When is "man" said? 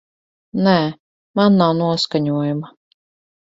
1.41-1.61